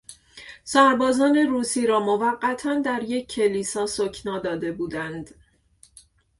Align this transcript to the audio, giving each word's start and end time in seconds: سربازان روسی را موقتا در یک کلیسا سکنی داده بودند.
سربازان 0.63 1.37
روسی 1.37 1.87
را 1.87 1.99
موقتا 1.99 2.79
در 2.79 3.03
یک 3.03 3.31
کلیسا 3.31 3.85
سکنی 3.87 4.39
داده 4.43 4.71
بودند. 4.71 5.29